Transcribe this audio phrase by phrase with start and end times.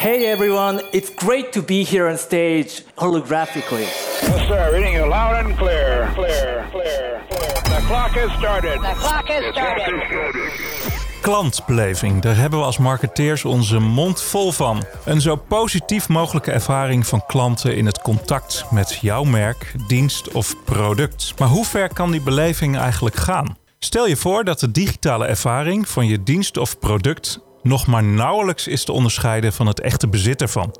[0.00, 3.86] Hey everyone, it's great to be here on stage holographically.
[4.22, 4.72] Yes, sir.
[4.72, 6.10] Reading you loud and clear.
[6.14, 7.54] Clear, clear, clear.
[7.64, 8.80] The clock has started.
[8.80, 11.20] The clock has started.
[11.20, 14.84] Klantbeleving, daar hebben we als marketeers onze mond vol van.
[15.04, 20.54] Een zo positief mogelijke ervaring van klanten in het contact met jouw merk, dienst of
[20.64, 21.34] product.
[21.38, 23.56] Maar hoe ver kan die beleving eigenlijk gaan?
[23.78, 28.66] Stel je voor dat de digitale ervaring van je dienst of product nog maar nauwelijks
[28.66, 30.74] is te onderscheiden van het echte bezit ervan.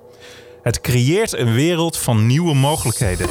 [0.63, 3.29] Het creëert een wereld van nieuwe mogelijkheden.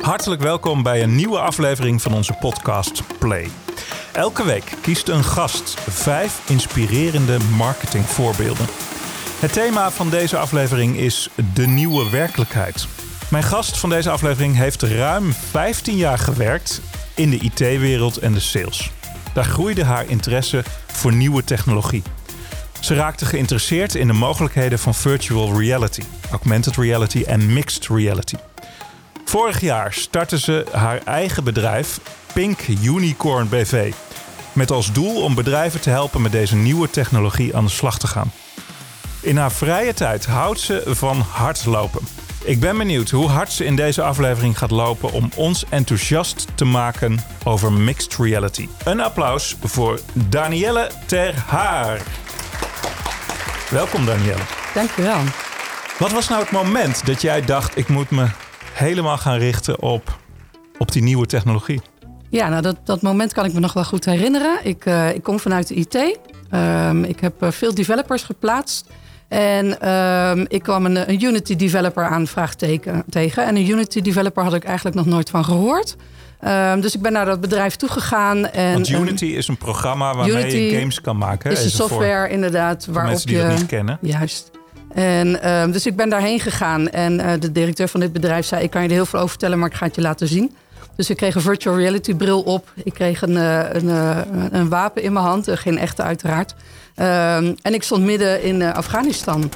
[0.00, 3.48] Hartelijk welkom bij een nieuwe aflevering van onze podcast Play.
[4.12, 8.66] Elke week kiest een gast vijf inspirerende marketingvoorbeelden.
[9.40, 12.86] Het thema van deze aflevering is de nieuwe werkelijkheid.
[13.30, 16.80] Mijn gast van deze aflevering heeft ruim 15 jaar gewerkt
[17.14, 18.90] in de IT-wereld en de sales.
[19.36, 22.02] Daar groeide haar interesse voor nieuwe technologie.
[22.80, 28.36] Ze raakte geïnteresseerd in de mogelijkheden van virtual reality, augmented reality en mixed reality.
[29.24, 32.00] Vorig jaar startte ze haar eigen bedrijf
[32.32, 33.92] Pink Unicorn BV.
[34.52, 38.06] Met als doel om bedrijven te helpen met deze nieuwe technologie aan de slag te
[38.06, 38.32] gaan.
[39.20, 42.25] In haar vrije tijd houdt ze van hardlopen.
[42.46, 46.64] Ik ben benieuwd hoe hard ze in deze aflevering gaat lopen om ons enthousiast te
[46.64, 48.68] maken over mixed reality.
[48.84, 52.02] Een applaus voor Danielle Ter Haar.
[53.70, 54.42] Welkom Danielle.
[54.74, 55.18] Dankjewel.
[55.98, 58.26] Wat was nou het moment dat jij dacht ik moet me
[58.72, 60.18] helemaal gaan richten op,
[60.78, 61.80] op die nieuwe technologie?
[62.30, 64.58] Ja, nou dat, dat moment kan ik me nog wel goed herinneren.
[64.62, 66.18] Ik, uh, ik kom vanuit de IT.
[66.52, 68.86] Um, ik heb uh, veel developers geplaatst.
[69.28, 73.46] En um, ik kwam een, een, Unity developer aan vraagteken tegen.
[73.46, 75.96] En een Unity developer had ik eigenlijk nog nooit van gehoord.
[76.44, 78.46] Um, dus ik ben naar dat bedrijf toegegaan.
[78.46, 81.50] En, Want Unity is een programma waarmee Unity je games kan maken.
[81.50, 83.42] is een software voor, inderdaad voor waarop mensen die je...
[83.42, 83.98] dat niet kennen.
[84.00, 84.50] Juist.
[84.94, 86.88] En um, dus ik ben daarheen gegaan.
[86.88, 88.62] En uh, de directeur van dit bedrijf zei...
[88.62, 90.56] ik kan je er heel veel over vertellen, maar ik ga het je laten zien.
[90.96, 92.72] Dus ik kreeg een virtual reality bril op.
[92.84, 95.48] Ik kreeg een, een, een, een wapen in mijn hand.
[95.50, 96.54] Geen echte uiteraard.
[96.98, 99.50] Um, en ik stond midden in uh, Afghanistan.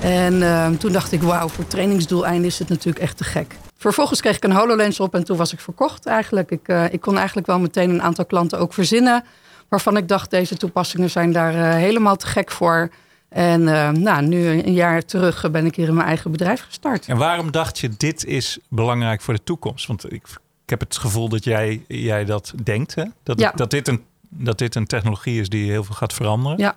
[0.00, 3.54] En uh, toen dacht ik, wauw, voor trainingsdoeleinden is het natuurlijk echt te gek.
[3.76, 6.50] Vervolgens kreeg ik een HoloLens op en toen was ik verkocht eigenlijk.
[6.50, 9.24] Ik, uh, ik kon eigenlijk wel meteen een aantal klanten ook verzinnen...
[9.68, 12.90] waarvan ik dacht, deze toepassingen zijn daar uh, helemaal te gek voor...
[13.28, 17.06] En uh, nou, nu een jaar terug ben ik hier in mijn eigen bedrijf gestart.
[17.06, 19.86] En waarom dacht je, dit is belangrijk voor de toekomst?
[19.86, 20.22] Want ik,
[20.70, 23.04] ik heb het gevoel dat jij, jij dat denkt, hè?
[23.22, 23.52] Dat, ja.
[23.54, 26.58] dat, dit een, dat dit een technologie is die heel veel gaat veranderen.
[26.58, 26.74] Ja.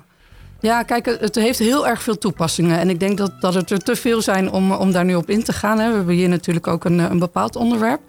[0.60, 2.80] Ja, kijk, het heeft heel erg veel toepassingen.
[2.80, 5.30] En ik denk dat, dat het er te veel zijn om, om daar nu op
[5.30, 5.80] in te gaan.
[5.80, 5.90] Hè.
[5.90, 8.02] We hebben hier natuurlijk ook een, een bepaald onderwerp.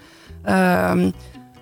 [0.49, 1.13] Um,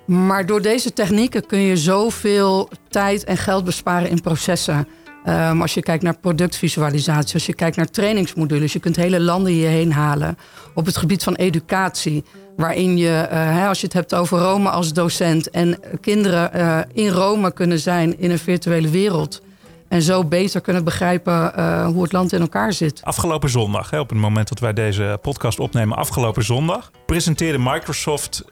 [0.05, 4.89] maar door deze technieken kun je zoveel tijd en geld besparen in processen.
[5.29, 9.53] Um, als je kijkt naar productvisualisatie, als je kijkt naar trainingsmodules, je kunt hele landen
[9.53, 10.39] hierheen halen.
[10.75, 12.25] Op het gebied van educatie,
[12.57, 17.09] waarin je, uh, als je het hebt over Rome als docent en kinderen uh, in
[17.09, 19.43] Rome kunnen zijn in een virtuele wereld.
[19.89, 23.01] En zo beter kunnen begrijpen uh, hoe het land in elkaar zit.
[23.03, 28.45] Afgelopen zondag, hè, op het moment dat wij deze podcast opnemen, afgelopen zondag, presenteerde Microsoft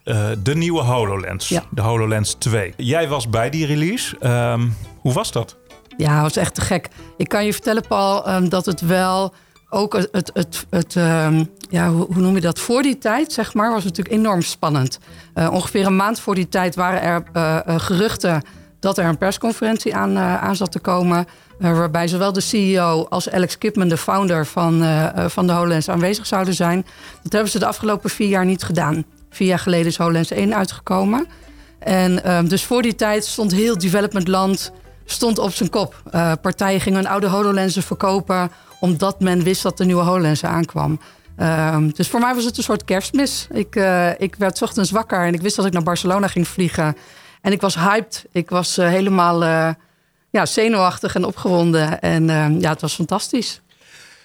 [0.42, 1.64] de nieuwe HoloLens, ja.
[1.70, 2.72] de HoloLens 2.
[2.76, 4.16] Jij was bij die release.
[4.26, 5.59] Um, hoe was dat?
[6.00, 6.88] Ja, was echt te gek.
[7.16, 9.34] Ik kan je vertellen, Paul, um, dat het wel
[9.68, 12.58] ook het, het, het, um, ja, hoe, noem je dat?
[12.58, 14.98] Voor die tijd, zeg maar, was het natuurlijk enorm spannend.
[15.34, 18.42] Uh, ongeveer een maand voor die tijd waren er uh, uh, geruchten
[18.78, 21.26] dat er een persconferentie aan, aan zat te komen.
[21.58, 24.84] waarbij zowel de CEO als Alex Kipman, de founder van,
[25.30, 26.86] van de HoloLens, aanwezig zouden zijn.
[27.22, 29.04] Dat hebben ze de afgelopen vier jaar niet gedaan.
[29.30, 31.26] Vier jaar geleden is HoloLens 1 uitgekomen.
[31.78, 34.72] En um, dus voor die tijd stond heel development land
[35.10, 36.02] stond op zijn kop.
[36.14, 38.50] Uh, partijen gingen hun oude HoloLensen verkopen...
[38.80, 41.00] omdat men wist dat de nieuwe HoloLens aankwam.
[41.38, 43.46] Uh, dus voor mij was het een soort kerstmis.
[43.50, 46.96] Ik, uh, ik werd ochtends wakker en ik wist dat ik naar Barcelona ging vliegen.
[47.40, 48.24] En ik was hyped.
[48.32, 49.44] Ik was uh, helemaal
[50.30, 52.00] ja, zenuwachtig en opgewonden.
[52.00, 52.26] En
[52.60, 53.60] ja, het was fantastisch.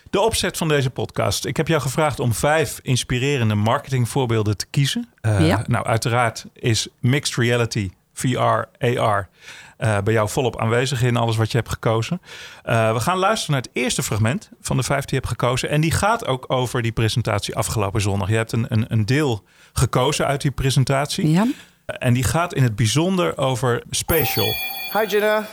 [0.09, 1.45] De opzet van deze podcast.
[1.45, 5.09] Ik heb jou gevraagd om vijf inspirerende marketingvoorbeelden te kiezen.
[5.21, 5.63] ja.
[5.67, 9.29] Nou, uiteraard is mixed reality, VR, AR...
[9.77, 12.21] Uh, bij jou volop aanwezig in alles wat je hebt gekozen.
[12.65, 15.69] Uh, we gaan luisteren naar het eerste fragment van de vijf die je hebt gekozen.
[15.69, 18.29] En die gaat ook over die presentatie afgelopen zondag.
[18.29, 19.43] Je hebt een, een, een deel
[19.73, 21.31] gekozen uit die presentatie.
[21.31, 21.47] Ja.
[21.85, 24.53] En die gaat in het bijzonder over spatial.
[24.93, 25.47] Hi Jenna.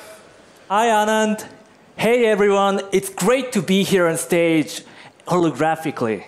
[0.69, 1.47] Hi Anand.
[1.95, 4.83] Hey everyone, it's great to be here on stage
[5.25, 6.23] holographically.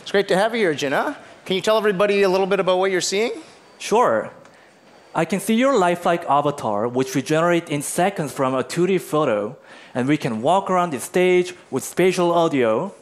[0.00, 1.16] It's great to have you here, Jenna.
[1.44, 3.32] Can you tell everybody a little bit about what you're seeing?
[3.78, 4.30] Sure.
[5.14, 9.56] I can see your lifelike avatar, which we generate in seconds from a 2D photo,
[9.94, 12.92] and we can walk around the stage with spatial audio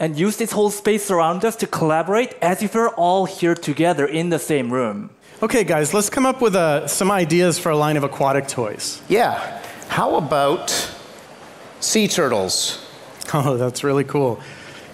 [0.00, 4.04] and use this whole space around us to collaborate as if we're all here together
[4.04, 5.10] in the same room.
[5.40, 9.00] Okay, guys, let's come up with uh, some ideas for a line of aquatic toys.
[9.08, 9.62] Yeah.
[9.88, 10.70] How about
[11.80, 12.78] sea turtles?
[13.34, 14.40] Oh, that's really cool.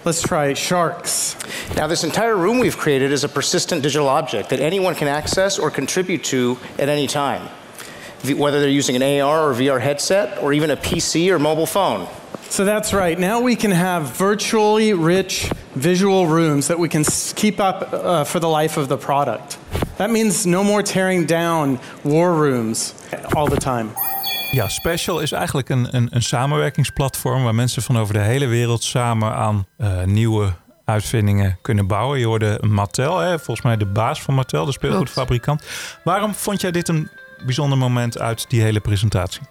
[0.05, 1.35] Let's try sharks.
[1.75, 5.59] Now, this entire room we've created is a persistent digital object that anyone can access
[5.59, 7.49] or contribute to at any time,
[8.37, 12.07] whether they're using an AR or VR headset or even a PC or mobile phone.
[12.43, 13.19] So that's right.
[13.19, 17.03] Now we can have virtually rich visual rooms that we can
[17.35, 19.57] keep up uh, for the life of the product.
[19.97, 22.95] That means no more tearing down war rooms
[23.35, 23.91] all the time.
[24.51, 28.83] Ja, Special is eigenlijk een, een, een samenwerkingsplatform waar mensen van over de hele wereld
[28.83, 30.53] samen aan eh, nieuwe
[30.85, 32.19] uitvindingen kunnen bouwen.
[32.19, 35.63] Je hoorde Mattel, hè, volgens mij de baas van Mattel, de speelgoedfabrikant.
[36.03, 37.09] Waarom vond jij dit een
[37.45, 39.41] bijzonder moment uit die hele presentatie?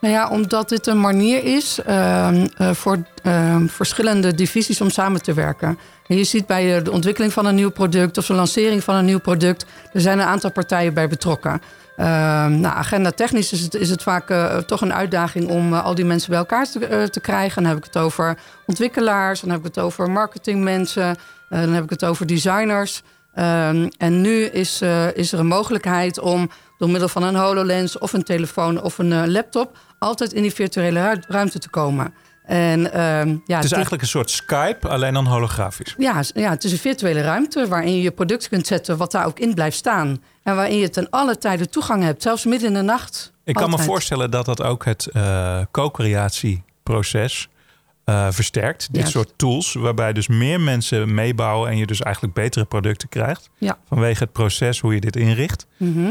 [0.00, 2.28] Nou ja, omdat dit een manier is eh,
[2.72, 5.78] voor ehm, verschillende divisies om samen te werken.
[6.06, 8.94] En je ziet bij de- de ontwikkeling van een nieuw product of de lancering van
[8.94, 11.62] een nieuw product, er zijn een aantal partijen bij betrokken.
[11.98, 15.84] Ehm, nou, agenda technisch is het, is het vaak eh, toch een uitdaging om eh,
[15.84, 17.62] al die mensen bij elkaar te, eh, te krijgen.
[17.62, 21.16] Dan heb ik het over ontwikkelaars, dan heb ik het over marketingmensen,
[21.48, 23.02] dan heb ik het over designers.
[23.34, 24.82] Ehm, en nu is,
[25.14, 29.30] is er een mogelijkheid om door middel van een HoloLens of een telefoon of een
[29.30, 32.14] laptop altijd in die virtuele ru- ruimte te komen.
[32.48, 35.94] En, ehm, ja, Het is dit- eigenlijk een soort Skype, alleen dan holografisch.
[35.98, 39.26] ja, ja, het is een virtuele ruimte waarin je je product kunt zetten wat daar
[39.26, 40.22] ook in blijft staan.
[40.42, 43.32] En waarin je ten alle tijden toegang hebt, zelfs midden in de nacht.
[43.44, 47.48] Ik kan me voorstellen dat dat ook het eh co-creatieproces
[48.04, 48.88] eh, versterkt.
[48.92, 53.48] Dit soort tools, waarbij dus meer mensen meebouwen en je dus eigenlijk betere producten krijgt.
[53.58, 53.78] Ja.
[53.88, 55.66] Vanwege het proces hoe je dit inricht.
[55.76, 56.10] Mhm.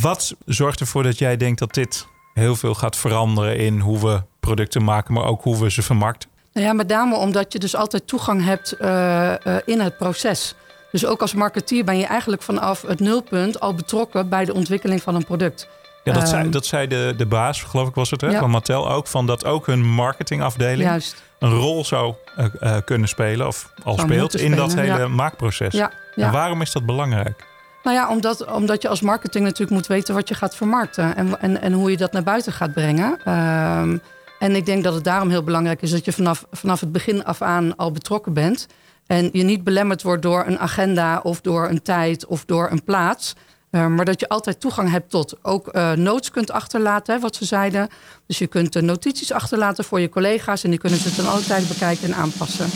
[0.00, 4.22] Wat zorgt ervoor dat jij denkt dat dit heel veel gaat veranderen in hoe we
[4.44, 6.28] producten maken, maar ook hoe we ze vermarkten?
[6.52, 10.54] Nou ja, met name omdat je dus altijd toegang hebt eh, eh, in het proces.
[10.90, 15.02] Dus ook als marketeer ben je eigenlijk vanaf het nulpunt al betrokken bij de ontwikkeling
[15.02, 15.68] van een product.
[16.04, 18.38] Ja, dat zei, Ehm, dat zei de, de baas, geloof ik was het, hè, Ja.
[18.38, 19.06] van Mattel ook.
[19.06, 21.22] Van dat ook hun marketingafdeling Juist.
[21.38, 25.08] een rol zou eh, kunnen spelen, of al Zou speelt, in dat hele ja.
[25.08, 25.74] maakproces.
[25.74, 26.26] Ja, ja.
[26.26, 27.46] En waarom is dat belangrijk?
[27.82, 31.40] Nou ja, omdat, omdat je als marketing natuurlijk moet weten wat je gaat vermarkten en,
[31.40, 33.18] en, en hoe je dat naar buiten gaat brengen.
[33.24, 33.98] Ehm,
[34.38, 37.24] en ik denk dat het daarom heel belangrijk is dat je vanaf, vanaf het begin
[37.24, 38.66] af aan al betrokken bent.
[39.06, 42.84] En je niet belemmerd wordt door een agenda of door een tijd of door een
[42.84, 43.34] plaats.
[43.70, 47.36] Eh, maar dat je altijd toegang hebt tot ook eh, notes kunt achterlaten, hè, wat
[47.36, 47.88] ze zeiden.
[48.26, 51.42] Dus je kunt eh, notities achterlaten voor je collega's en die kunnen ze ten alle
[51.42, 52.66] tijde bekijken en aanpassen.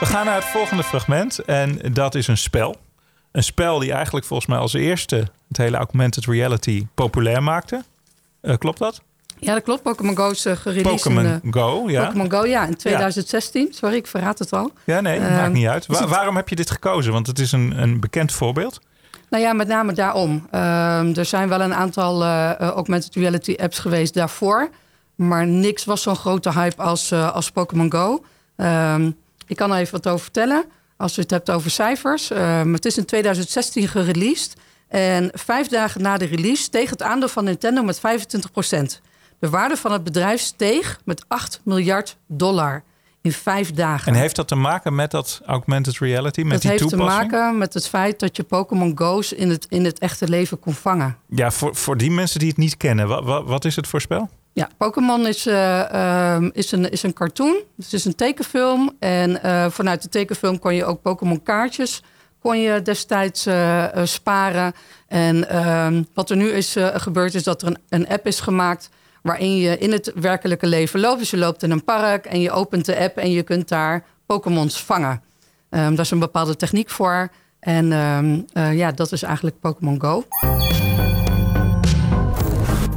[0.00, 2.76] We gaan naar het volgende fragment en dat is een spel.
[3.32, 5.16] Een spel die eigenlijk volgens mij als eerste
[5.48, 7.84] het hele augmented reality populair maakte.
[8.58, 9.02] Klopt dat?
[9.40, 9.82] Ja, dat klopt.
[9.82, 12.04] Pokémon Go is uh, gereleased Pokémon Go, ja.
[12.04, 13.68] Pokémon Go, ja, in 2016.
[13.72, 14.72] Sorry, ik verraad het al.
[14.84, 15.86] Ja, nee, Ehm, maakt niet uit.
[15.86, 17.12] Wa- waarom heb je dit gekozen?
[17.12, 18.80] Want het is een, een bekend voorbeeld.
[19.30, 20.46] Nou ja, met name daarom.
[20.50, 24.68] Ehm, er zijn wel een aantal eh, eh, augmented reality apps geweest daarvoor.
[25.14, 28.24] Maar niks was zo'n grote hype als, eh, als Pokémon Go.
[28.56, 29.10] Ehm,
[29.46, 30.64] ik kan er even wat over vertellen.
[30.96, 32.28] Als u het hebt over cijfers.
[32.72, 34.54] Het is in 2016 gereleased.
[34.88, 38.50] En vijf dagen na de release steeg het aandeel van Nintendo met 25
[39.40, 42.82] De waarde van het bedrijf steeg met 8 miljard dollar
[43.20, 44.12] in vijf dagen.
[44.12, 47.30] En heeft dat te maken met dat augmented reality, met dat die heeft toepassing?
[47.30, 50.58] te maken met het feit dat je Pokémon Go's in het, in het echte leven
[50.58, 51.16] kon vangen.
[51.28, 54.00] Ja, voor, voor die mensen die het niet kennen, wat, wat, wat is het voor
[54.00, 54.28] spel?
[54.52, 57.56] Ja, Pokémon is, eh, ehm, is, een, is een cartoon.
[57.76, 58.96] Het is een tekenfilm.
[58.98, 62.02] En eh, vanuit de tekenfilm kon je ook Pokémon kaartjes
[62.38, 64.72] kon je destijds eh, sparen.
[65.06, 68.90] En ehm, wat er nu is gebeurd is dat er een, een app is gemaakt...
[69.22, 71.18] waarin je in het werkelijke leven loopt.
[71.18, 73.16] Dus je loopt in een park en je opent de app...
[73.16, 75.22] en je kunt daar Pokémons vangen.
[75.70, 77.28] Ehm, daar is een bepaalde techniek voor.
[77.60, 80.24] En ehm, eh, ja, dat is eigenlijk Pokémon Go.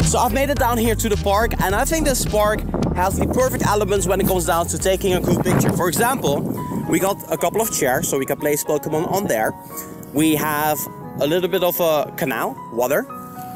[0.04, 2.60] So I've made it down here to the park, and I think this park
[2.96, 5.74] has the perfect elements when it comes down to taking a good picture.
[5.74, 6.42] For example,
[6.90, 9.54] we got a couple of chairs, so we can place Pokemon on there.
[10.14, 10.78] We have
[11.20, 13.06] a little bit of a canal, water.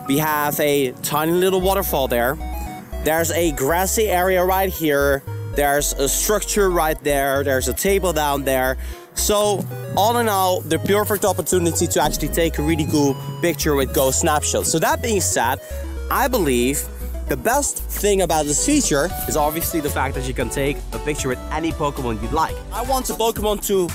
[0.08, 2.36] We have a tiny little waterfall there.
[3.08, 5.24] There's a grassy area right here.
[5.56, 7.42] There's a structure right there.
[7.42, 8.76] There's a table down there.
[9.14, 13.94] So, all in all, the perfect opportunity to actually take a really cool picture with
[13.96, 14.66] Go Snapshot.
[14.66, 15.62] So, that being said,
[16.12, 16.86] I believe
[17.30, 21.00] the best thing about this feature is obviously the fact that you can take a
[21.00, 22.58] picture with any Pokemon you'd like.
[22.74, 23.88] I want a Pokemon to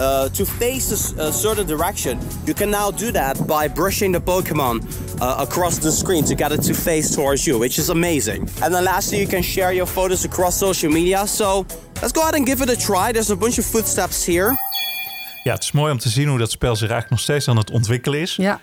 [0.00, 4.80] uh, to face a certain direction, you can now do that by brushing the Pokemon
[5.20, 8.48] uh, across the screen to get it to face towards you, which is amazing.
[8.62, 11.26] And then lastly, you can share your photos across social media.
[11.26, 11.64] So
[12.00, 13.12] let's go ahead and give it a try.
[13.12, 14.56] There's a bunch of footsteps here.
[15.44, 17.56] Ja, het is mooi om te zien hoe dat spel zich eigenlijk nog steeds aan
[17.56, 18.36] het ontwikkelen is.
[18.36, 18.60] Ja,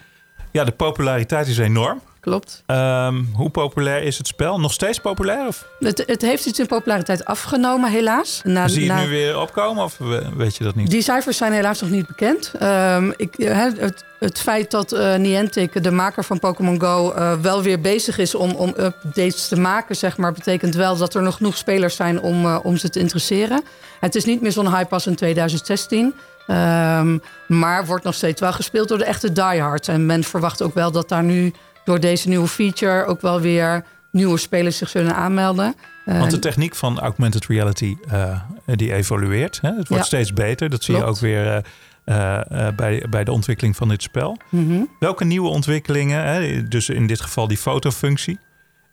[0.52, 2.02] Ja, de populariteit is enorm.
[2.20, 2.64] Klopt.
[2.66, 4.60] Ehm, hoe populair is het spel?
[4.60, 5.48] Nog steeds populair?
[5.48, 8.42] Of Het, het heeft iets in populariteit afgenomen, helaas.
[8.44, 10.90] Na, zie je na- het nu weer opkomen of we- weet je dat niet?
[10.90, 12.52] Die cijfers zijn helaas nog niet bekend.
[12.60, 17.34] Ehm, ik, eh, het, het feit dat eh, Niantic, de maker van Pokémon Go, eh,
[17.42, 21.22] wel weer bezig is om, om updates te maken, zeg maar, betekent wel dat er
[21.22, 23.62] nog genoeg spelers zijn om, om ze te interesseren.
[24.00, 26.14] Het is niet meer zo'n hype als in 2016.
[26.48, 29.88] ehm, maar wordt nog steeds wel gespeeld door de echte diehards.
[29.88, 31.54] En men verwacht ook wel dat daar nu
[31.90, 35.76] door deze nieuwe feature ook wel weer nieuwe spelers zich zullen aanmelden.
[36.06, 39.60] Want de techniek van augmented reality eh, die evolueert.
[39.62, 39.70] Hè?
[39.70, 40.04] Het wordt Ja.
[40.04, 40.70] steeds beter.
[40.70, 41.58] Dat zie je ook weer eh,
[42.04, 44.38] eh, eh, bij, bij de ontwikkeling van dit spel.
[44.50, 44.84] Mhm.
[45.00, 48.40] Welke nieuwe ontwikkelingen, hè, dus in dit geval die fotofunctie,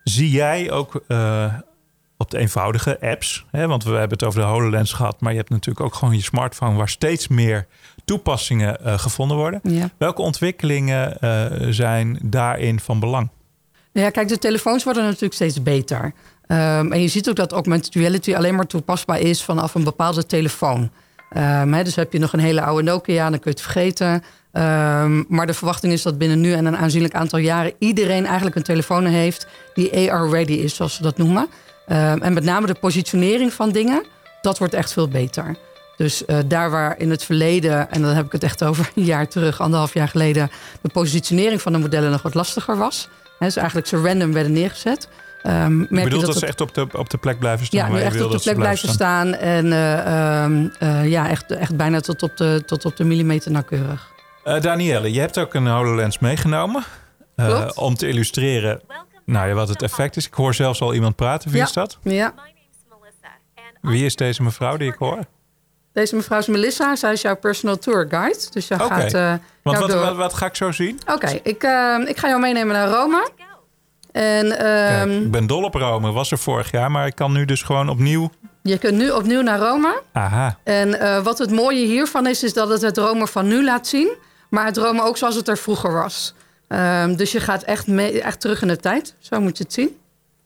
[0.04, 1.54] zie jij ook eh,
[2.16, 3.44] op de eenvoudige apps?
[3.50, 3.66] Hè?
[3.66, 6.22] Want we hebben het over de HoloLens gehad, maar je hebt natuurlijk ook gewoon je
[6.22, 7.66] smartphone waar steeds meer
[8.04, 9.60] toepassingen eh, gevonden worden.
[9.62, 9.90] Ja.
[9.98, 13.28] Welke ontwikkelingen eh, zijn daarin van belang?
[13.92, 16.12] Ja, kijk, de telefoons worden natuurlijk steeds beter.
[16.46, 20.26] Ehm, en je ziet ook dat augmented reality alleen maar toepasbaar is vanaf een bepaalde
[20.26, 20.90] telefoon.
[21.30, 24.22] Ehm, dus heb je nog een hele oude Nokia, dan kun je het vergeten.
[24.52, 28.56] Ehm, maar de verwachting is dat binnen nu en een aanzienlijk aantal jaren iedereen eigenlijk
[28.56, 31.48] een telefoon heeft die AR-ready is, zoals ze dat noemen.
[31.86, 34.04] Ehm, en met name de positionering van dingen,
[34.40, 35.56] dat wordt echt veel beter.
[35.96, 39.04] Dus eh, daar waar in het verleden, en dan heb ik het echt over een
[39.04, 40.50] jaar terug, anderhalf jaar geleden,
[40.80, 43.08] de positionering van de modellen nog wat lastiger was.
[43.38, 45.08] Hè, dus eigenlijk zo random werden neergezet.
[45.42, 47.66] Ehm, merk Je bedoelt je dat, dat ze echt op de, op de plek blijven
[47.66, 47.80] staan?
[47.80, 49.34] ja, nu waar je echt wil op de dat ze plek blijven staan.
[49.34, 53.50] En eh, ehm, eh, ja, echt, echt bijna tot op, de, tot op de millimeter
[53.50, 54.10] nauwkeurig.
[54.44, 56.84] Eh, Danielle, je hebt ook een HoloLens meegenomen.
[57.36, 58.80] eh, om te illustreren
[59.26, 60.26] nou, ja, wat het effect is.
[60.26, 61.50] Ik hoor zelfs al iemand praten.
[61.50, 61.64] Wie Ja.
[61.64, 61.98] is dat?
[62.02, 62.34] Ja,
[63.80, 65.18] Wie is deze mevrouw die ik hoor?
[65.92, 66.96] deze mevrouw is Melissa.
[66.96, 68.38] Zij is jouw personal tour guide.
[68.50, 71.00] Dus jij gaat eh, Want jou wat, door- wat, wat ga ik zo zien?
[71.12, 73.30] Oké, ik, eh, ik ga jou meenemen naar Rome.
[74.12, 76.12] En Kijk, ehm, ik ben dol op Rome.
[76.12, 76.90] Was er vorig jaar.
[76.90, 78.30] Maar ik kan nu dus gewoon opnieuw...
[78.62, 80.02] je kunt nu opnieuw naar Rome.
[80.12, 80.58] Aha.
[80.64, 83.86] En eh, wat het mooie hiervan is, is dat het het Rome van nu laat
[83.86, 84.16] zien.
[84.50, 86.34] Maar het Rome ook zoals het er vroeger was.
[86.68, 89.14] Ehm, dus je gaat echt, mee, echt terug in de tijd.
[89.18, 89.96] Zo moet je het zien.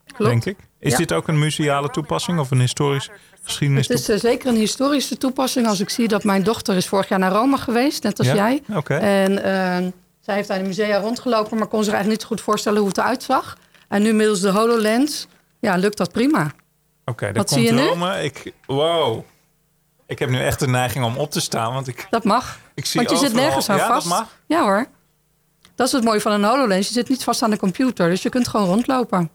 [0.06, 0.30] Klopt.
[0.30, 0.56] Denk ik.
[0.78, 0.98] Is Ja.
[0.98, 3.10] dit ook een museale toepassing of een historisch
[3.42, 5.66] geschiedenis Het is eh, zeker een historische toepassing.
[5.66, 8.34] Als ik zie dat mijn dochter is vorig jaar naar Rome geweest, net als Ja?
[8.34, 8.62] jij.
[8.76, 8.94] Oké.
[8.94, 12.26] En ehm, zij heeft daar in de musea rondgelopen, maar kon zich eigenlijk niet zo
[12.36, 13.56] goed voorstellen hoe het eruit zag.
[13.88, 15.26] En nu middels de HoloLens,
[15.60, 16.50] ja, lukt dat prima.
[17.04, 17.86] Oké, Wat komt zie je nu?
[17.86, 18.22] Rome.
[18.22, 19.24] Ik, wow.
[20.06, 21.72] Ik heb nu echt de neiging om op te staan.
[21.72, 22.58] Want ik, Dat mag.
[22.74, 24.08] ik zie Want je zit nergens aan ja, vast.
[24.08, 24.36] dat mag.
[24.46, 24.86] Ja hoor.
[25.80, 26.86] Dat is het mooie van een HoloLens.
[26.86, 29.30] Je zit niet vast aan de computer, dus je kunt gewoon rondlopen.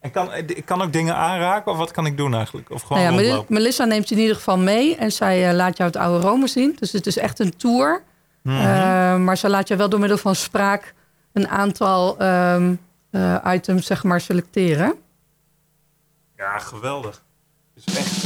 [0.00, 1.72] En kan, ik kan ook dingen aanraken?
[1.72, 2.70] Of wat kan ik doen eigenlijk?
[2.70, 3.44] Of gewoon Nou ja?
[3.48, 6.46] Melissa neemt je in ieder geval mee en zij eh, laat jou het oude Rome
[6.46, 6.76] zien.
[6.78, 8.02] Dus het is echt een tour.
[8.42, 8.56] Mhm.
[8.56, 10.94] Eh, maar ze laat je wel door middel van spraak
[11.32, 12.74] een aantal ehm,
[13.10, 14.94] eh, items zeg maar selecteren.
[16.36, 17.22] Ja, geweldig.
[17.74, 18.22] Het is echt,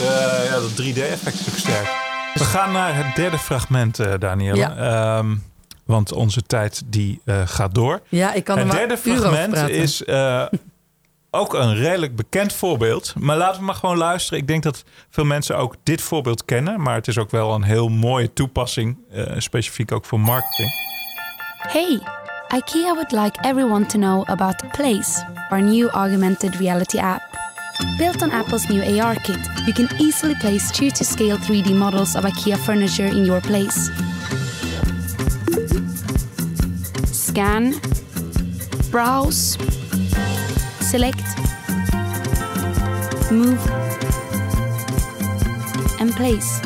[0.48, 1.86] ja, dat 3D-effect is ook sterk.
[2.34, 4.56] We gaan naar het derde fragment, Danielle.
[4.56, 4.76] Ja.
[4.76, 5.34] Ehm,
[5.92, 8.00] want onze tijd die eh, gaat door.
[8.08, 10.44] Ja, ik kan er het derde fragment is eh,
[11.30, 13.14] ook een redelijk bekend voorbeeld.
[13.18, 14.38] Maar laten we maar gewoon luisteren.
[14.38, 16.82] Ik denk dat veel mensen ook dit voorbeeld kennen.
[16.82, 18.96] Maar het is ook wel een heel mooie toepassing.
[19.12, 20.70] eh, specifiek ook voor marketing.
[21.58, 22.00] Hey,
[22.56, 27.22] IKEA would like everyone to know about Place, our new augmented reality app.
[27.98, 32.14] Built on Apple's new AR kit, you can easily place true to scale 3D models
[32.16, 33.90] of IKEA furniture in your place.
[37.32, 37.74] Scan,
[38.90, 39.56] browse,
[40.80, 41.24] select,
[43.30, 43.70] move,
[45.98, 46.60] and place.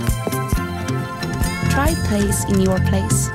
[1.70, 3.30] Try Place in your place.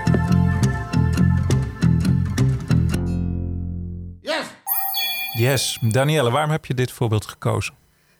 [5.33, 5.77] Yes.
[5.81, 7.73] Danielle, waarom heb je dit voorbeeld gekozen?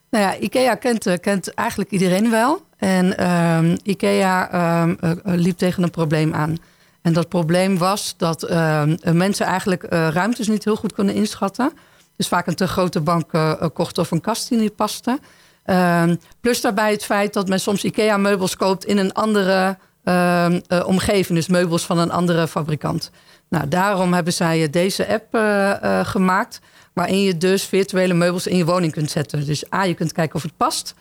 [0.10, 2.62] Nou ja, IKEA kent, eh, kent eigenlijk iedereen wel.
[2.78, 6.58] En ehm, IKEA ehm, eh, eh, liep tegen een probleem aan.
[7.02, 11.72] En dat probleem was dat eh, mensen eigenlijk eh, ruimtes niet heel goed konden inschatten.
[12.22, 15.20] Dus vaak een te grote bank eh, kochten of een kast die niet paste.
[15.66, 20.88] Ehm, plus daarbij het feit dat men soms IKEA-meubels koopt in een andere ehm, eh,
[20.88, 21.38] omgeving.
[21.38, 23.12] Dus meubels van een andere fabrikant.
[23.50, 25.28] Nou, daarom hebben zij deze app
[26.08, 26.60] gemaakt.
[26.94, 29.46] Waarin je dus virtuele meubels in je woning kunt zetten.
[29.46, 30.94] Dus A, je kunt kijken of het past.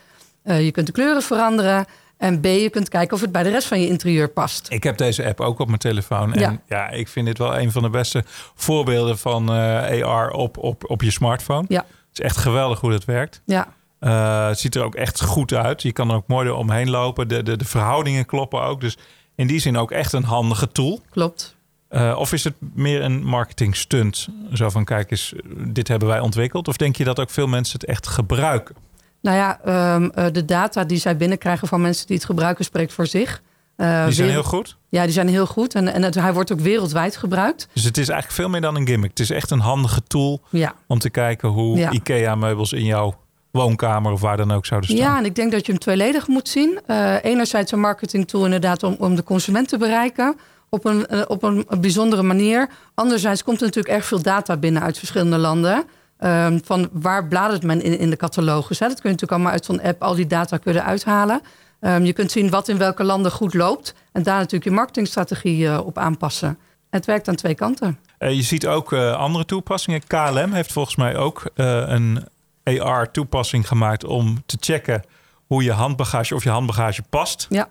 [0.44, 1.86] Je kunt de kleuren veranderen.
[2.20, 4.66] En B, je kunt kijken of het bij de rest van je interieur past.
[4.70, 6.32] Ik heb deze app ook op mijn telefoon.
[6.34, 6.88] En ja, Ja.
[6.90, 8.24] ik vind dit wel een van de beste
[8.54, 11.64] voorbeelden van eh, AR op, op, op je smartphone.
[11.68, 11.78] Ja.
[11.80, 13.42] Het is echt geweldig hoe dat werkt.
[13.44, 15.82] Ja, Eh, het ziet er ook echt goed uit.
[15.82, 17.28] Je kan er ook mooi er omheen lopen.
[17.28, 18.80] De, de, de verhoudingen kloppen ook.
[18.80, 18.96] Dus
[19.34, 21.00] in die zin ook echt een handige tool.
[21.10, 21.56] klopt.
[21.88, 24.28] Eh, of is het meer een marketing stunt?
[24.52, 26.68] Zo van, kijk eens, dit hebben wij ontwikkeld.
[26.68, 28.74] Of denk je dat ook veel mensen het echt gebruiken?
[29.22, 32.92] Nou ja, ehm, eh, de data die zij binnenkrijgen van mensen die het gebruiken spreekt
[32.92, 33.42] voor zich.
[33.76, 34.76] Eh, Die zijn heel goed.
[34.88, 35.74] Ja, die zijn heel goed.
[35.74, 37.68] En, en het, hij wordt ook wereldwijd gebruikt.
[37.72, 39.10] Dus het is eigenlijk veel meer dan een gimmick.
[39.10, 40.74] Het is echt een handige tool Ja.
[40.86, 41.90] om te kijken hoe Ja.
[41.90, 43.14] IKEA-meubels in jouw
[43.50, 45.00] woonkamer of waar dan ook zouden staan.
[45.02, 46.80] Ja, en ik denk dat je hem tweeledig moet zien.
[46.86, 50.36] Eh, enerzijds een marketingtool inderdaad om, om de consument te bereiken
[50.68, 52.68] op een, op een bijzondere manier.
[52.94, 55.84] Anderzijds komt er natuurlijk erg veel data binnen uit verschillende landen.
[56.20, 58.78] Ehm, van waar bladert men in, in de catalogus?
[58.78, 58.86] Hè?
[58.86, 61.40] Dat kun je natuurlijk allemaal uit zo'n app al die data kunnen uithalen.
[61.80, 63.94] Ehm, je kunt zien wat in welke landen goed loopt.
[64.12, 66.58] En daar natuurlijk je marketingstrategie eh, op aanpassen.
[66.90, 67.98] Het werkt aan twee kanten.
[68.18, 70.06] Eh, je ziet ook eh, andere toepassingen.
[70.06, 72.24] KLM heeft volgens mij ook een
[72.64, 75.02] AR-toepassing gemaakt om te checken
[75.46, 77.46] hoe je handbagage of je handbagage past.
[77.48, 77.68] Ja.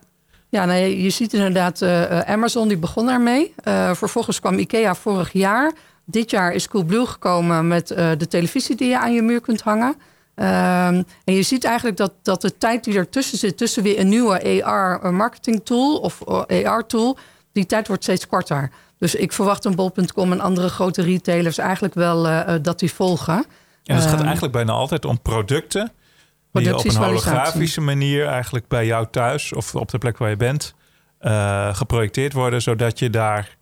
[0.52, 1.82] Ja, nee, je ziet inderdaad
[2.26, 3.54] Amazon, die begon daarmee.
[3.64, 5.74] Eh, vervolgens kwam IKEA vorig jaar.
[6.12, 9.62] Dit jaar is Coolblue gekomen met eh, de televisie die je aan je muur kunt
[9.62, 9.96] hangen.
[10.36, 13.58] Ehm, en je ziet eigenlijk dat, dat de tijd die ertussen zit...
[13.58, 17.18] tussen weer een nieuwe AR-marketing tool of AR-tool...
[17.52, 18.72] die tijd wordt steeds korter.
[19.00, 22.94] Dus ik verwacht een bol.com en andere grote retailers eigenlijk wel eh, eh, dat die
[22.94, 23.46] volgen.
[23.84, 25.92] En het gaat Ehm, eigenlijk bijna altijd om producten
[26.52, 30.30] die je op een holografische manier eigenlijk bij jou thuis of op de plek waar
[30.30, 30.74] je bent
[31.20, 33.58] eh, geprojecteerd worden, zodat je daar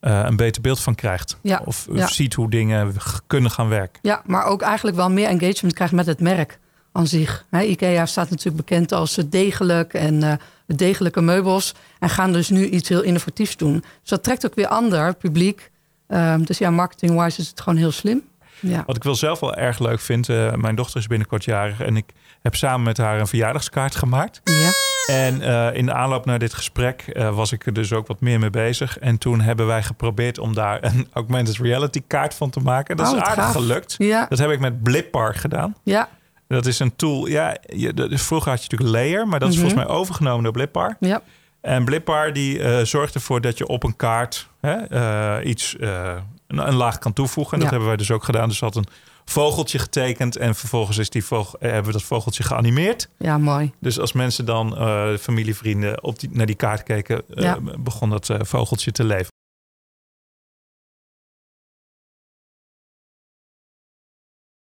[0.00, 1.36] eh, een beter beeld van krijgt.
[1.42, 2.06] Ja, Of, ja.
[2.06, 2.92] ziet hoe dingen
[3.26, 3.98] kunnen gaan werken.
[4.02, 6.58] Ja, maar ook eigenlijk wel meer engagement krijgt met het merk
[6.92, 7.44] aan zich.
[7.52, 10.32] IKEA staat natuurlijk bekend als degelijk en eh,
[10.66, 11.74] degelijke meubels.
[11.98, 13.84] En gaan dus nu iets heel innovatiefs doen.
[14.00, 15.70] Dus dat trekt ook weer ander publiek.
[16.08, 18.22] Ehm, dus ja, marketing-wise is het gewoon heel slim.
[18.60, 18.82] Ja.
[18.86, 21.96] Wat ik wel zelf wel erg leuk vind, eh, mijn dochter is binnenkort jarig en
[21.96, 22.04] ik
[22.42, 24.40] heb samen met haar een verjaardagskaart gemaakt.
[24.44, 24.89] ja.
[25.06, 28.20] En eh, in de aanloop naar dit gesprek eh, was ik er dus ook wat
[28.20, 28.98] meer mee bezig.
[28.98, 32.96] En toen hebben wij geprobeerd om daar een augmented reality kaart van te maken.
[32.96, 33.52] Dat Oh, is wat aardig gaaf.
[33.52, 33.94] gelukt.
[33.98, 34.26] Ja.
[34.28, 35.74] Dat heb ik met Blippar gedaan.
[35.82, 36.08] Ja,
[36.48, 37.26] Dat is een tool.
[37.26, 39.64] Ja, je, dat is- vroeger had je natuurlijk Layer, maar dat is Mhm.
[39.66, 40.96] volgens mij overgenomen door Blippar.
[41.00, 41.22] ja.
[41.60, 46.74] En Blippar die eh, zorgt ervoor dat je op een kaart hè, iets, een, een
[46.74, 47.52] laag kan toevoegen.
[47.54, 48.48] En dat hebben wij dus ook gedaan.
[48.48, 48.92] Dus hadden een
[49.30, 53.08] vogeltje getekend en vervolgens is die vogel, eh, hebben we dat vogeltje geanimeerd.
[53.18, 53.72] ja, mooi.
[53.80, 57.58] Dus als mensen dan, eh familie, vrienden, op die, naar die kaart keken, eh, Ja.
[57.78, 59.28] begon dat vogeltje te leven.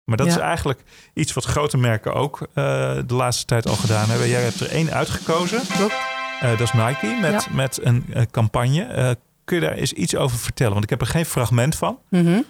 [0.05, 0.33] Maar dat Ja.
[0.35, 0.83] is eigenlijk
[1.15, 4.29] iets wat grote merken ook de laatste tijd al gedaan hebben.
[4.29, 5.61] Jij hebt er één uitgekozen.
[5.77, 5.95] Klopt.
[6.41, 7.55] Dat is Nike met, Ja.
[7.55, 9.17] met een campagne.
[9.45, 10.73] Kun je daar eens iets over vertellen?
[10.73, 11.99] Want ik heb er geen fragment van.
[12.09, 12.41] Mhm.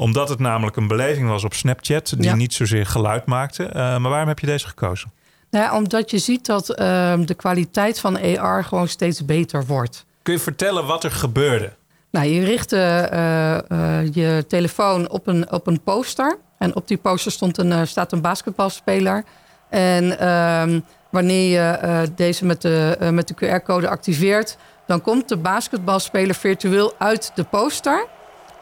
[0.00, 2.34] Omdat het namelijk een beleving was op Snapchat die Ja.
[2.34, 3.64] niet zozeer geluid maakte.
[3.64, 5.12] Eh, maar waarom heb je deze gekozen?
[5.50, 10.04] Nou ja, omdat je ziet dat ehm, de kwaliteit van AR gewoon steeds beter wordt.
[10.22, 11.72] Kun je vertellen wat er gebeurde?
[12.10, 16.38] Nou, je richt eh, eh, je telefoon op een, op een poster.
[16.58, 19.24] En op die poster stond een, staat een basketbalspeler.
[19.68, 24.56] En ehm, wanneer je deze met de, met de QR-code activeert...
[24.86, 28.06] dan komt de basketbalspeler virtueel uit de poster.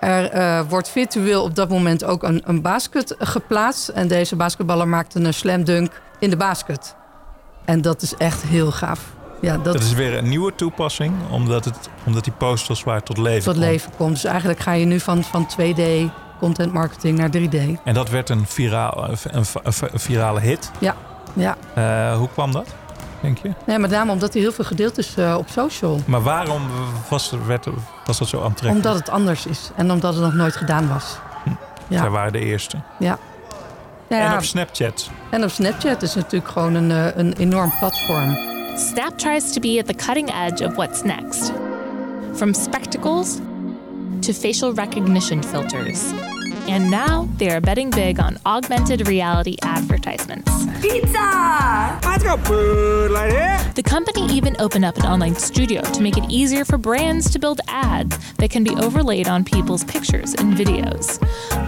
[0.01, 3.89] Er eh, wordt virtueel op dat moment ook een, een basket geplaatst.
[3.89, 6.97] En deze basketballer maakt een slam dunk in de basket.
[7.65, 9.01] En dat is echt heel gaaf.
[9.41, 12.87] Ja, dat, Dat is weer een nieuwe toepassing, omdat, het, omdat die post als het
[12.87, 13.65] ware tot leven tot komt.
[13.65, 14.11] leven komt.
[14.11, 15.83] Dus eigenlijk ga je nu van, van 2D
[16.39, 17.83] content marketing naar 3D.
[17.85, 19.45] En dat werd een, viraal, een, een,
[19.93, 20.71] een virale hit.
[20.79, 20.95] Ja,
[21.33, 21.57] ja.
[21.75, 22.75] Eh, hoe kwam dat,
[23.21, 23.51] denk je?
[23.67, 26.01] Nee, met name omdat hij heel veel gedeeld is eh, op social.
[26.07, 26.63] Maar waarom
[27.09, 27.67] was, er- werd,
[28.05, 28.77] was dat zo aantrekkelijk?
[28.87, 31.19] Omdat het anders is en omdat het nog nooit gedaan was.
[31.89, 32.77] Zij Ja, waren de eerste.
[32.99, 33.19] ja.
[34.09, 35.11] Ja, En op Snapchat.
[35.31, 38.39] en op Snapchat is natuurlijk gewoon een, eh, een enorm platform.
[38.77, 41.53] Snap tries to be at the cutting edge of what's next.
[42.35, 43.37] From spectacles
[44.21, 46.01] to facial recognition filters.
[46.69, 50.67] And now they are betting big on augmented reality advertisements.
[50.83, 51.99] Pizza!
[52.05, 53.65] Let's go food lady!
[53.73, 57.39] The company even opened up an online studio to make it easier for brands to
[57.39, 61.23] build ads that can be overlaid on people's pictures and videos.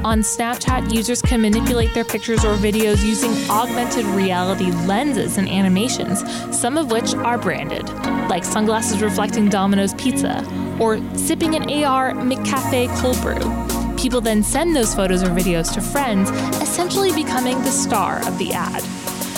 [0.04, 6.22] On Snapchat, users can manipulate their pictures or videos using augmented reality lenses and animations,
[6.54, 7.88] some of which are branded,
[8.28, 10.46] like sunglasses reflecting Domino's pizza
[10.78, 13.79] or sipping an AR McCafe cold brew.
[14.00, 16.30] People then send those photos or videos to friends,
[16.62, 18.82] essentially becoming the star of the ad.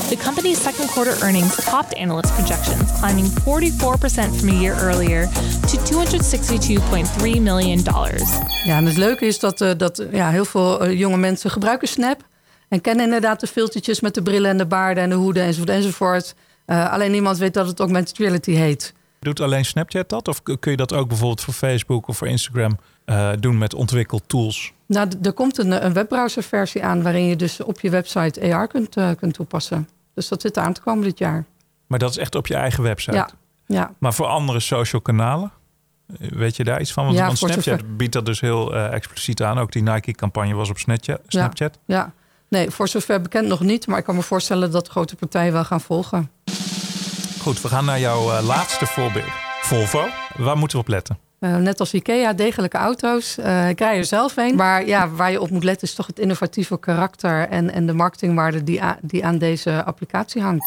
[0.09, 5.27] The company's second quarter earnings topped analyst projections, climbing 44% from a year earlier
[5.71, 7.83] to $262.3 million.
[8.65, 11.89] Ja, en het leuke is dat, uh, dat ja, heel veel uh, jonge mensen gebruiken
[11.89, 12.25] Snap.
[12.69, 15.71] En kennen inderdaad de filtertjes met de brillen en de baarden en de hoeden enzovoort
[15.71, 16.35] enzovoort.
[16.67, 18.93] Uh, alleen niemand weet dat het augmented reality heet.
[19.23, 20.29] Doet alleen Snapchat dat?
[20.29, 24.73] Of kun je dat ook bijvoorbeeld voor Facebook of voor Instagram uh, doen met ontwikkeltools?
[24.87, 28.97] Nou, er komt een, een webbrowserversie aan waarin je dus op je website AR kunt,
[28.97, 29.89] uh, kunt toepassen.
[30.15, 31.45] Dus dat zit aan te komen dit jaar.
[31.87, 33.17] Maar dat is echt op je eigen website?
[33.17, 33.31] Ja.
[33.67, 33.95] ja.
[33.99, 35.53] Maar voor andere social kanalen?
[36.19, 37.05] Weet je daar iets van?
[37.05, 37.97] Want, ja, want Snapchat zover...
[37.97, 39.59] biedt dat dus heel uh, expliciet aan.
[39.59, 41.21] Ook die Nike-campagne was op Snapchat.
[41.27, 41.79] Snapchat.
[41.85, 42.13] Ja, ja,
[42.49, 43.87] nee, voor zover bekend nog niet.
[43.87, 46.31] Maar ik kan me voorstellen dat grote partijen wel gaan volgen.
[47.43, 49.31] Goed, we gaan naar jouw uh, laatste voorbeeld.
[49.61, 50.09] Volvo.
[50.37, 51.19] Waar moeten we op letten?
[51.41, 53.37] Uh, net als IKEA, degelijke auto's.
[53.39, 54.55] Uh, ik rij er zelf een.
[54.55, 57.93] Maar ja, waar je op moet letten is toch het innovatieve karakter en, en de
[57.93, 60.67] marketingwaarde die, die aan deze applicatie hangt.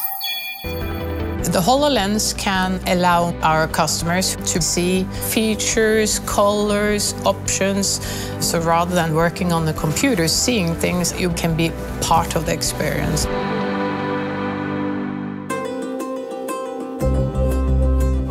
[1.51, 7.99] The HoloLens can allow our customers to see features, colors, options.
[8.39, 11.71] So rather than working on the computer, seeing things, you can be
[12.07, 13.27] part of the experience.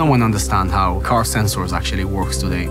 [0.04, 2.66] No one understands how car sensors actually works today.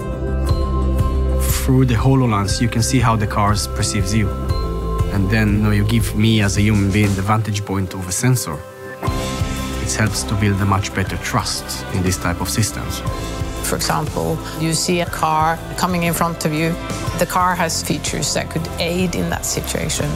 [1.63, 4.29] Through the HoloLens, you can see how the car perceives you.
[5.13, 8.07] And then you, know, you give me as a human being the vantage point of
[8.07, 8.59] a sensor.
[9.81, 12.99] It helps to build a much better trust in this type of systems.
[13.67, 16.69] For example, you see a car coming in front of you.
[17.17, 20.07] The car has features that could aid in that situation.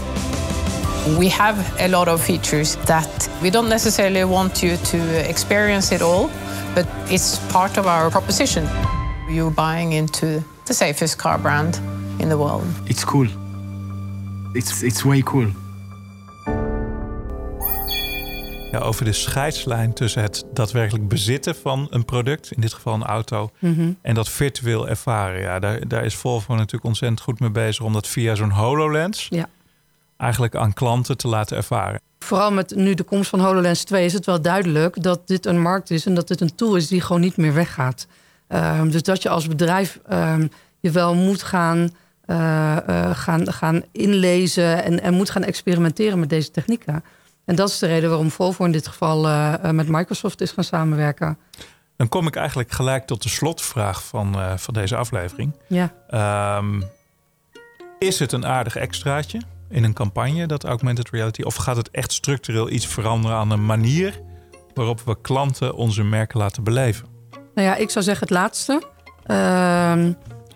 [1.17, 6.03] We have a lot of features that we don't necessarily want you to experience it
[6.03, 6.29] all,
[6.77, 8.67] but it's part of our proposition.
[9.27, 11.81] You're buying into the safest car brand
[12.17, 12.65] in the world.
[12.85, 13.27] It's cool.
[14.53, 15.47] It's, it's way cool.
[18.71, 23.03] Ja, over de scheidslijn tussen het daadwerkelijk bezitten van een product, in dit geval een
[23.03, 23.71] auto, Mhm.
[23.71, 23.97] mm -hmm.
[24.01, 25.41] en dat virtueel ervaren.
[25.41, 29.27] Ja, daar, daar is Volvo natuurlijk ontzettend goed mee bezig om dat via zo'n HoloLens
[29.29, 29.49] ja.
[30.17, 32.01] eigenlijk aan klanten te laten ervaren.
[32.19, 35.61] Vooral met nu de komst van HoloLens 2 is het wel duidelijk dat dit een
[35.61, 38.07] markt is en dat dit een tool is die gewoon niet meer weggaat.
[38.47, 41.77] Um, dus dat je als bedrijf um, je wel moet gaan,
[42.25, 47.03] uh, uh, gaan, gaan inlezen en, en moet gaan experimenteren met deze technieken.
[47.45, 50.63] En dat is de reden waarom Volvo in dit geval uh, met Microsoft is gaan
[50.63, 51.37] samenwerken.
[51.95, 55.53] Dan kom ik eigenlijk gelijk tot de slotvraag van, van deze aflevering.
[55.67, 55.93] Ja.
[56.57, 56.83] Um,
[57.99, 61.41] is het een aardig extraatje in een campagne, dat augmented reality?
[61.41, 64.21] Of gaat het echt structureel iets veranderen aan de manier
[64.73, 67.07] waarop we klanten onze merken laten beleven?
[67.53, 68.81] Nou ja, ik zou zeggen het laatste.
[69.27, 70.05] Uh,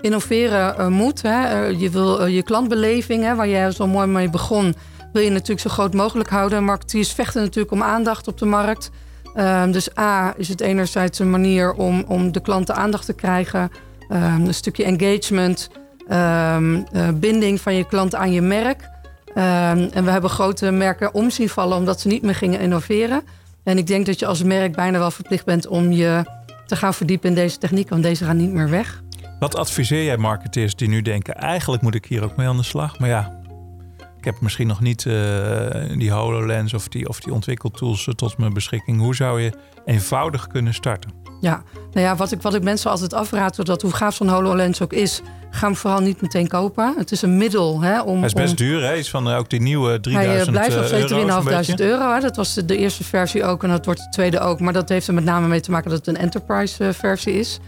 [0.02, 1.22] innoveren uh, moet.
[1.22, 1.66] Hè.
[1.66, 4.76] je wil je klantbeleving, hè, waar jij zo mooi mee begon
[5.12, 6.64] wil je natuurlijk zo groot mogelijk houden.
[6.64, 8.92] Marketeers vechten natuurlijk om aandacht op de markt.
[9.36, 13.72] Um, dus A is het enerzijds een manier om, om de klanten aandacht te krijgen.
[14.10, 15.70] Um, een stukje engagement,
[17.14, 18.90] binding van je klant aan je merk.
[19.34, 23.24] En we hebben grote merken om zien vallen omdat ze niet meer gingen innoveren.
[23.64, 26.24] En ik denk dat je als merk bijna wel verplicht bent om je
[26.66, 29.02] te gaan verdiepen in deze techniek, want deze gaan niet meer weg.
[29.40, 32.64] Wat adviseer jij marketeers die nu denken, eigenlijk moet ik hier ook mee aan de
[32.64, 33.00] slag?
[33.00, 33.40] Maar ja,
[34.18, 35.14] ik heb misschien nog niet uh,
[35.98, 39.00] die HoloLens of die, of die ontwikkeltools tot mijn beschikking.
[39.00, 39.54] Hoe zou je
[39.86, 41.12] eenvoudig kunnen starten?
[41.40, 44.82] Ja, nou ja, wat ik, wat ik mensen altijd afraad, dat hoe gaaf zo'n HoloLens
[44.82, 46.94] ook is, ga hem vooral niet meteen kopen.
[46.98, 48.18] Het is een middel hè, om.
[48.18, 48.94] Hij is best om, duur, hè?
[48.94, 52.14] Is van uh, ook die nieuwe 3000 Hij blijft nog steeds 3.500 euro.
[52.14, 52.20] Hè?
[52.20, 54.60] Dat was de, de, eerste versie ook en dat wordt de tweede ook.
[54.60, 57.60] Maar dat heeft er met name mee te maken dat het een enterprise versie is.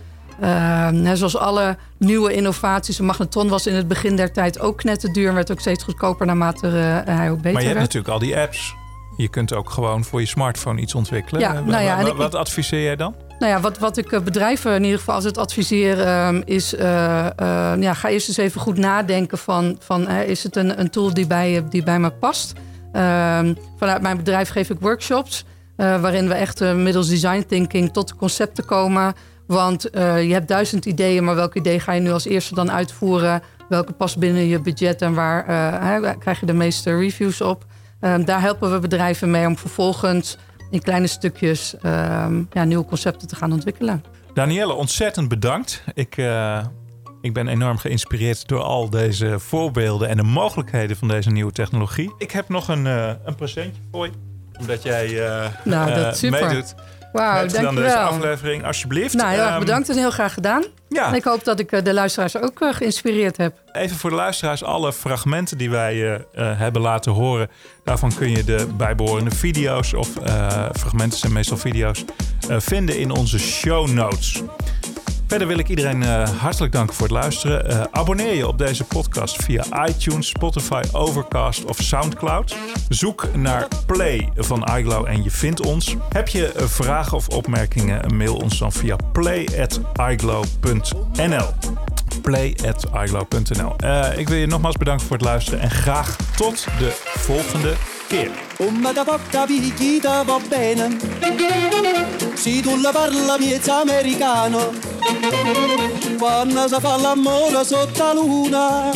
[0.42, 3.00] Uh, zoals alle nieuwe innovaties.
[3.00, 5.28] Een magnetron was in het begin der tijd ook knetterduur...
[5.28, 7.54] en werd ook steeds goedkoper naarmate uh, hij ook beter werd.
[7.54, 8.76] Maar je hebt natuurlijk al die apps.
[9.18, 11.42] Je kunt ook gewoon voor je smartphone iets ontwikkelen.
[11.42, 13.16] Ja, nou ja, wat adviseer jij dan?
[13.44, 16.26] Nou ja, wat, wat ik bedrijven in ieder geval altijd adviseer...
[16.28, 16.82] Um, is, uh,
[17.80, 19.78] ja, ga eerst eens even goed nadenken van...
[19.80, 22.54] van is het een, een tool die bij, die bij me past?
[22.94, 25.46] Um, vanuit mijn bedrijf geef ik workshops...
[25.76, 29.14] waarin we echt middels design thinking tot concepten komen...
[29.48, 33.42] Want je hebt duizend ideeën, maar welk idee ga je nu als eerste dan uitvoeren?
[33.70, 35.46] Welke past binnen je budget en waar
[36.18, 37.66] krijg je de meeste reviews op?
[38.26, 40.38] Daar helpen we bedrijven mee om vervolgens
[40.70, 44.04] in kleine stukjes um, ja, nieuwe concepten te gaan ontwikkelen.
[44.34, 45.84] Danielle, ontzettend bedankt.
[45.94, 46.66] Ik, uh,
[47.22, 52.14] ik ben enorm geïnspireerd door al deze voorbeelden en de mogelijkheden van deze nieuwe technologie.
[52.18, 54.12] Ik heb nog een, een presentje voor je,
[54.60, 55.08] omdat jij
[55.64, 56.46] nou, dat super.
[56.46, 56.76] meedoet.
[57.14, 57.92] Wauw, met dan dankjewel.
[57.92, 59.14] deze aflevering, alsjeblieft.
[59.14, 60.64] Nou, heel erg Ehm, bedankt en heel graag gedaan.
[60.90, 61.08] Ja.
[61.08, 63.54] En ik hoop dat ik eh, de luisteraars ook eh, geïnspireerd heb.
[63.72, 66.20] Even voor de luisteraars, alle fragmenten die wij eh,
[66.58, 67.50] hebben laten horen,
[67.84, 70.10] daarvan kun je de bijbehorende video's of
[70.74, 72.06] fragmenten zijn meestal video's
[72.50, 74.44] vinden in onze show notes.
[75.28, 77.70] Verder wil ik iedereen eh, hartelijk danken voor het luisteren.
[77.70, 82.56] Eh, abonneer je op deze podcast via iTunes, Spotify, Overcast of Soundcloud.
[82.90, 85.96] Zoek naar Play van iGlow en je vindt ons.
[86.10, 91.54] Heb je eh, vragen of opmerkingen, mail ons dan via play@iglow.nl
[92.22, 93.76] play.iglow.nl.
[93.78, 97.74] Eh, ik wil je nogmaals bedanken voor het luisteren en graag tot de volgende
[98.08, 98.30] keer.
[106.18, 108.92] Quando si fa l'amore sotto la luna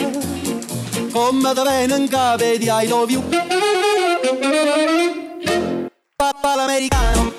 [1.11, 3.23] Come viene in capo di I love you
[6.15, 7.36] Papà l'americano